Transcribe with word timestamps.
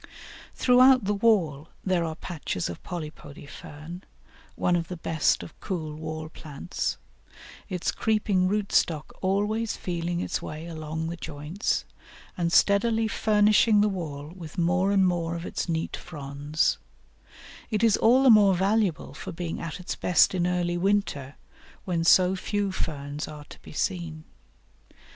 ]Throughout 0.55 1.03
the 1.05 1.13
wall 1.13 1.67
there 1.85 2.03
are 2.03 2.15
patches 2.15 2.69
of 2.69 2.81
Polypody 2.81 3.45
Fern, 3.45 4.03
one 4.55 4.75
of 4.75 4.87
the 4.87 4.97
best 4.97 5.43
of 5.43 5.59
cool 5.59 5.93
wall 5.95 6.27
plants, 6.27 6.97
its 7.69 7.91
creeping 7.91 8.47
root 8.47 8.71
stock 8.71 9.13
always 9.21 9.77
feeling 9.77 10.19
its 10.19 10.41
way 10.41 10.65
along 10.65 11.09
the 11.09 11.17
joints, 11.17 11.85
and 12.35 12.51
steadily 12.51 13.07
furnishing 13.07 13.81
the 13.81 13.87
wall 13.89 14.33
with 14.35 14.57
more 14.57 14.89
and 14.91 15.05
more 15.05 15.35
of 15.35 15.45
its 15.45 15.69
neat 15.69 15.95
fronds; 15.95 16.79
it 17.69 17.83
is 17.83 17.95
all 17.95 18.23
the 18.23 18.31
more 18.31 18.55
valuable 18.55 19.13
for 19.13 19.31
being 19.31 19.61
at 19.61 19.79
its 19.79 19.95
best 19.95 20.33
in 20.33 20.47
early 20.47 20.79
winter, 20.79 21.35
when 21.85 22.03
so 22.03 22.35
few 22.35 22.71
ferns 22.71 23.27
are 23.27 23.45
to 23.45 23.59
be 23.61 23.71
seen. 23.71 24.23